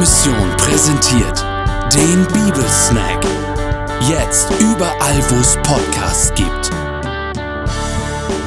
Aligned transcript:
Mission 0.00 0.32
präsentiert 0.56 1.44
den 1.94 2.24
Bibelsnack. 2.32 3.22
Jetzt 4.08 4.50
überall, 4.58 5.22
wo 5.28 5.34
es 5.38 5.56
Podcasts 5.56 6.32
gibt. 6.34 6.70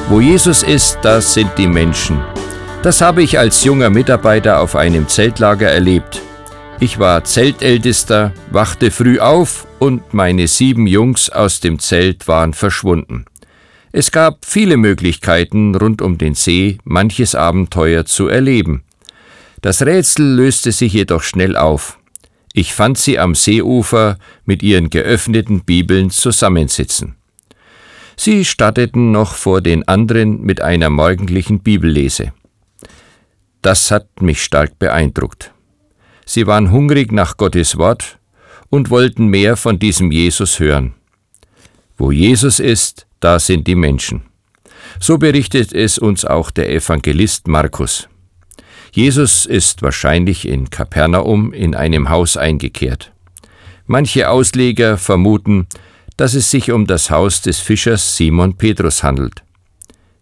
Wo 0.08 0.20
Jesus 0.20 0.64
ist, 0.64 0.98
da 1.02 1.20
sind 1.20 1.52
die 1.56 1.68
Menschen. 1.68 2.20
Das 2.82 3.00
habe 3.00 3.22
ich 3.22 3.38
als 3.38 3.62
junger 3.62 3.88
Mitarbeiter 3.88 4.58
auf 4.58 4.74
einem 4.74 5.06
Zeltlager 5.06 5.70
erlebt. 5.70 6.20
Ich 6.80 6.98
war 6.98 7.22
Zeltältester, 7.22 8.32
wachte 8.50 8.90
früh 8.90 9.20
auf 9.20 9.68
und 9.78 10.12
meine 10.12 10.48
sieben 10.48 10.88
Jungs 10.88 11.30
aus 11.30 11.60
dem 11.60 11.78
Zelt 11.78 12.26
waren 12.26 12.52
verschwunden. 12.52 13.26
Es 13.92 14.10
gab 14.10 14.44
viele 14.44 14.76
Möglichkeiten, 14.76 15.76
rund 15.76 16.02
um 16.02 16.18
den 16.18 16.34
See 16.34 16.78
manches 16.82 17.36
Abenteuer 17.36 18.04
zu 18.06 18.26
erleben. 18.26 18.82
Das 19.64 19.80
Rätsel 19.80 20.26
löste 20.26 20.72
sich 20.72 20.92
jedoch 20.92 21.22
schnell 21.22 21.56
auf. 21.56 21.98
Ich 22.52 22.74
fand 22.74 22.98
sie 22.98 23.18
am 23.18 23.34
Seeufer 23.34 24.18
mit 24.44 24.62
ihren 24.62 24.90
geöffneten 24.90 25.64
Bibeln 25.64 26.10
zusammensitzen. 26.10 27.16
Sie 28.14 28.44
starteten 28.44 29.10
noch 29.10 29.32
vor 29.32 29.62
den 29.62 29.88
anderen 29.88 30.42
mit 30.42 30.60
einer 30.60 30.90
morgendlichen 30.90 31.60
Bibellese. 31.60 32.34
Das 33.62 33.90
hat 33.90 34.20
mich 34.20 34.44
stark 34.44 34.78
beeindruckt. 34.78 35.54
Sie 36.26 36.46
waren 36.46 36.70
hungrig 36.70 37.10
nach 37.10 37.38
Gottes 37.38 37.78
Wort 37.78 38.18
und 38.68 38.90
wollten 38.90 39.28
mehr 39.28 39.56
von 39.56 39.78
diesem 39.78 40.12
Jesus 40.12 40.60
hören. 40.60 40.92
Wo 41.96 42.12
Jesus 42.12 42.60
ist, 42.60 43.06
da 43.18 43.38
sind 43.38 43.66
die 43.66 43.76
Menschen. 43.76 44.24
So 45.00 45.16
berichtet 45.16 45.72
es 45.72 45.96
uns 45.96 46.26
auch 46.26 46.50
der 46.50 46.70
Evangelist 46.70 47.48
Markus. 47.48 48.10
Jesus 48.94 49.44
ist 49.44 49.82
wahrscheinlich 49.82 50.46
in 50.46 50.70
Kapernaum 50.70 51.52
in 51.52 51.74
einem 51.74 52.10
Haus 52.10 52.36
eingekehrt. 52.36 53.10
Manche 53.88 54.30
Ausleger 54.30 54.98
vermuten, 54.98 55.66
dass 56.16 56.34
es 56.34 56.48
sich 56.48 56.70
um 56.70 56.86
das 56.86 57.10
Haus 57.10 57.42
des 57.42 57.58
Fischers 57.58 58.16
Simon 58.16 58.56
Petrus 58.56 59.02
handelt. 59.02 59.42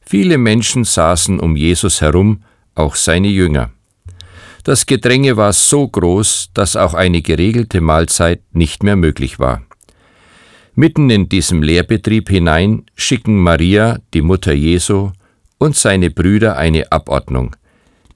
Viele 0.00 0.38
Menschen 0.38 0.84
saßen 0.84 1.38
um 1.38 1.54
Jesus 1.54 2.00
herum, 2.00 2.44
auch 2.74 2.94
seine 2.94 3.28
Jünger. 3.28 3.72
Das 4.64 4.86
Gedränge 4.86 5.36
war 5.36 5.52
so 5.52 5.86
groß, 5.86 6.52
dass 6.54 6.74
auch 6.74 6.94
eine 6.94 7.20
geregelte 7.20 7.82
Mahlzeit 7.82 8.40
nicht 8.52 8.82
mehr 8.84 8.96
möglich 8.96 9.38
war. 9.38 9.60
Mitten 10.74 11.10
in 11.10 11.28
diesem 11.28 11.62
Lehrbetrieb 11.62 12.30
hinein 12.30 12.86
schicken 12.96 13.38
Maria, 13.38 13.98
die 14.14 14.22
Mutter 14.22 14.54
Jesu, 14.54 15.10
und 15.58 15.76
seine 15.76 16.08
Brüder 16.08 16.56
eine 16.56 16.90
Abordnung. 16.90 17.54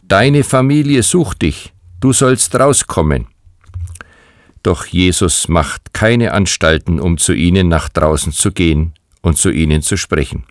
Deine 0.09 0.45
Familie 0.45 1.03
sucht 1.03 1.43
dich, 1.43 1.73
du 1.99 2.13
sollst 2.13 2.55
rauskommen. 2.55 3.27
Doch 4.63 4.87
Jesus 4.87 5.49
macht 5.49 5.95
keine 5.95 6.33
Anstalten, 6.33 7.01
um 7.01 7.19
zu 7.19 7.33
ihnen 7.33 7.67
nach 7.67 7.89
draußen 7.89 8.31
zu 8.31 8.53
gehen 8.53 8.93
und 9.23 9.37
zu 9.37 9.51
ihnen 9.51 9.83
zu 9.83 9.97
sprechen. 9.97 10.45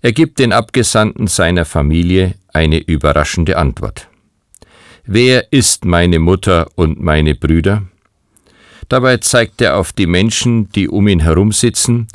Er 0.00 0.12
gibt 0.12 0.38
den 0.38 0.54
Abgesandten 0.54 1.26
seiner 1.26 1.66
Familie 1.66 2.36
eine 2.54 2.78
überraschende 2.78 3.58
Antwort. 3.58 4.08
Wer 5.04 5.52
ist 5.52 5.84
meine 5.84 6.18
Mutter 6.18 6.66
und 6.74 7.02
meine 7.02 7.34
Brüder? 7.34 7.82
Dabei 8.88 9.18
zeigt 9.18 9.60
er 9.60 9.76
auf 9.76 9.92
die 9.92 10.06
Menschen, 10.06 10.70
die 10.70 10.88
um 10.88 11.06
ihn 11.06 11.20
herum 11.20 11.52
sitzen, 11.52 12.08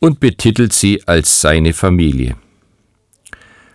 und 0.00 0.18
betitelt 0.18 0.72
sie 0.72 1.06
als 1.06 1.40
seine 1.40 1.72
Familie. 1.72 2.34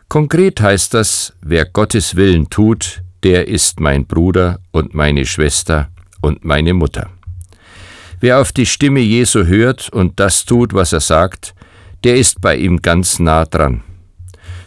Konkret 0.10 0.62
heißt 0.62 0.94
das, 0.94 1.34
wer 1.42 1.66
Gottes 1.66 2.16
Willen 2.16 2.50
tut, 2.50 3.04
der 3.24 3.50
ist 3.50 3.82
mein 3.82 4.06
Bruder 4.06 4.60
und 4.72 4.94
meine 4.94 5.26
Schwester 5.26 5.90
und 6.22 6.46
meine 6.46 6.74
Mutter. 6.74 7.10
Wer 8.22 8.40
auf 8.40 8.54
die 8.54 8.66
Stimme 8.66 9.02
Jesu 9.02 9.46
hört 9.46 9.90
und 9.90 10.20
das 10.20 10.46
tut, 10.46 10.74
was 10.74 10.94
er 10.94 11.02
sagt, 11.02 11.54
der 12.04 12.16
ist 12.16 12.40
bei 12.40 12.56
ihm 12.56 12.82
ganz 12.82 13.20
nah 13.20 13.46
dran. 13.46 13.84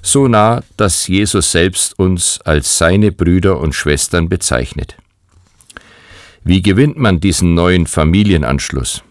So 0.03 0.29
nah, 0.29 0.63
dass 0.77 1.09
Jesus 1.09 1.53
selbst 1.53 1.99
uns 1.99 2.41
als 2.43 2.77
seine 2.77 3.11
Brüder 3.11 3.59
und 3.59 3.75
Schwestern 3.75 4.29
bezeichnet. 4.29 4.97
Wie 6.45 6.63
gewinnt 6.63 6.99
man 6.99 7.21
diesen 7.21 7.55
neuen 7.55 7.87
Familienanschluss? 7.87 9.03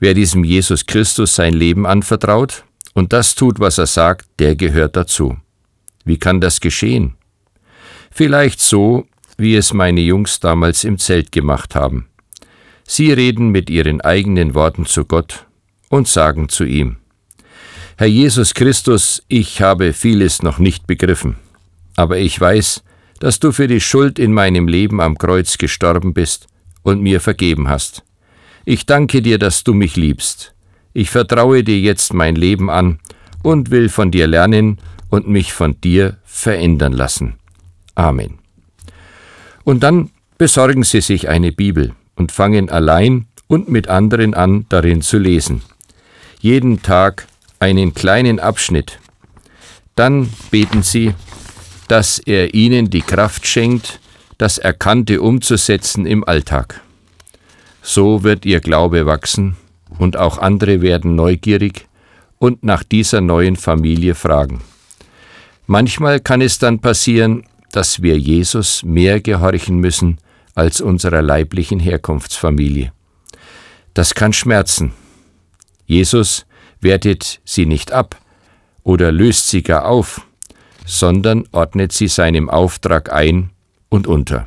Wer 0.00 0.14
diesem 0.14 0.44
Jesus 0.44 0.86
Christus 0.86 1.34
sein 1.34 1.54
Leben 1.54 1.86
anvertraut, 1.86 2.64
und 2.94 3.12
das 3.12 3.34
tut, 3.34 3.60
was 3.60 3.78
er 3.78 3.86
sagt, 3.86 4.26
der 4.38 4.56
gehört 4.56 4.96
dazu. 4.96 5.36
Wie 6.04 6.18
kann 6.18 6.40
das 6.40 6.60
geschehen? 6.60 7.14
Vielleicht 8.10 8.60
so, 8.60 9.06
wie 9.36 9.54
es 9.54 9.72
meine 9.72 10.00
Jungs 10.00 10.40
damals 10.40 10.84
im 10.84 10.98
Zelt 10.98 11.32
gemacht 11.32 11.74
haben. 11.74 12.08
Sie 12.86 13.12
reden 13.12 13.50
mit 13.50 13.70
ihren 13.70 14.00
eigenen 14.00 14.54
Worten 14.54 14.86
zu 14.86 15.04
Gott 15.04 15.46
und 15.88 16.08
sagen 16.08 16.48
zu 16.48 16.64
ihm, 16.64 16.96
Herr 17.96 18.06
Jesus 18.06 18.54
Christus, 18.54 19.22
ich 19.28 19.60
habe 19.60 19.92
vieles 19.92 20.42
noch 20.42 20.58
nicht 20.58 20.86
begriffen, 20.86 21.36
aber 21.96 22.18
ich 22.18 22.40
weiß, 22.40 22.82
dass 23.18 23.40
du 23.40 23.52
für 23.52 23.66
die 23.66 23.80
Schuld 23.80 24.18
in 24.18 24.32
meinem 24.32 24.68
Leben 24.68 25.00
am 25.00 25.18
Kreuz 25.18 25.58
gestorben 25.58 26.14
bist 26.14 26.46
und 26.82 27.02
mir 27.02 27.20
vergeben 27.20 27.68
hast. 27.68 28.04
Ich 28.64 28.86
danke 28.86 29.22
dir, 29.22 29.38
dass 29.38 29.64
du 29.64 29.74
mich 29.74 29.96
liebst. 29.96 30.54
Ich 30.92 31.10
vertraue 31.10 31.62
dir 31.64 31.78
jetzt 31.78 32.14
mein 32.14 32.34
Leben 32.34 32.70
an 32.70 32.98
und 33.42 33.70
will 33.70 33.88
von 33.88 34.10
dir 34.10 34.26
lernen 34.26 34.78
und 35.10 35.28
mich 35.28 35.52
von 35.52 35.80
dir 35.80 36.16
verändern 36.24 36.92
lassen. 36.92 37.34
Amen. 37.94 38.38
Und 39.64 39.82
dann 39.82 40.10
besorgen 40.38 40.82
Sie 40.82 41.00
sich 41.00 41.28
eine 41.28 41.52
Bibel 41.52 41.94
und 42.16 42.32
fangen 42.32 42.70
allein 42.70 43.26
und 43.48 43.68
mit 43.68 43.88
anderen 43.88 44.34
an, 44.34 44.66
darin 44.68 45.02
zu 45.02 45.18
lesen. 45.18 45.62
Jeden 46.40 46.82
Tag 46.82 47.26
einen 47.58 47.94
kleinen 47.94 48.40
Abschnitt. 48.40 48.98
Dann 49.94 50.30
beten 50.50 50.82
Sie, 50.82 51.14
dass 51.88 52.18
er 52.18 52.54
Ihnen 52.54 52.90
die 52.90 53.02
Kraft 53.02 53.46
schenkt, 53.46 54.00
das 54.36 54.58
Erkannte 54.58 55.20
umzusetzen 55.20 56.06
im 56.06 56.22
Alltag. 56.22 56.80
So 57.82 58.22
wird 58.22 58.46
Ihr 58.46 58.60
Glaube 58.60 59.06
wachsen 59.06 59.56
und 59.98 60.16
auch 60.16 60.38
andere 60.38 60.82
werden 60.82 61.14
neugierig 61.14 61.86
und 62.38 62.62
nach 62.62 62.82
dieser 62.82 63.20
neuen 63.20 63.56
Familie 63.56 64.14
fragen. 64.14 64.60
Manchmal 65.66 66.20
kann 66.20 66.40
es 66.40 66.58
dann 66.58 66.80
passieren, 66.80 67.44
dass 67.72 68.02
wir 68.02 68.18
Jesus 68.18 68.82
mehr 68.82 69.20
gehorchen 69.20 69.78
müssen 69.78 70.18
als 70.54 70.80
unserer 70.80 71.22
leiblichen 71.22 71.78
Herkunftsfamilie. 71.78 72.92
Das 73.94 74.14
kann 74.14 74.32
schmerzen. 74.32 74.92
Jesus 75.86 76.46
wertet 76.80 77.40
sie 77.44 77.66
nicht 77.66 77.92
ab 77.92 78.16
oder 78.82 79.12
löst 79.12 79.48
sie 79.48 79.62
gar 79.62 79.86
auf, 79.86 80.22
sondern 80.86 81.44
ordnet 81.52 81.92
sie 81.92 82.08
seinem 82.08 82.48
Auftrag 82.48 83.12
ein 83.12 83.50
und 83.88 84.06
unter. 84.06 84.46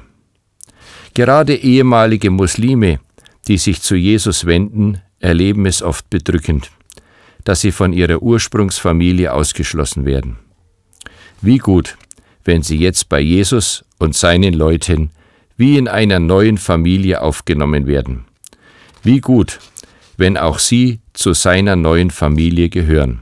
Gerade 1.13 1.55
ehemalige 1.55 2.31
Muslime, 2.31 2.99
die 3.47 3.57
sich 3.57 3.81
zu 3.81 3.95
Jesus 3.95 4.45
wenden, 4.45 5.01
erleben 5.21 5.65
es 5.65 5.81
oft 5.81 6.09
bedrückend, 6.09 6.71
dass 7.43 7.61
sie 7.61 7.71
von 7.71 7.93
ihrer 7.93 8.21
Ursprungsfamilie 8.21 9.33
ausgeschlossen 9.33 10.05
werden. 10.05 10.37
Wie 11.41 11.57
gut, 11.57 11.97
wenn 12.43 12.61
sie 12.61 12.77
jetzt 12.77 13.09
bei 13.09 13.19
Jesus 13.19 13.85
und 13.97 14.15
seinen 14.15 14.53
Leuten 14.53 15.11
wie 15.57 15.77
in 15.77 15.87
einer 15.87 16.19
neuen 16.19 16.57
Familie 16.57 17.21
aufgenommen 17.21 17.85
werden. 17.85 18.25
Wie 19.03 19.19
gut, 19.19 19.59
wenn 20.17 20.37
auch 20.37 20.59
sie 20.59 20.99
zu 21.13 21.33
seiner 21.33 21.75
neuen 21.75 22.09
Familie 22.09 22.69
gehören. 22.69 23.21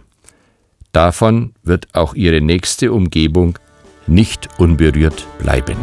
Davon 0.91 1.53
wird 1.63 1.87
auch 1.93 2.13
ihre 2.15 2.41
nächste 2.41 2.93
Umgebung 2.93 3.59
nicht 4.07 4.49
unberührt 4.57 5.27
bleiben. 5.39 5.77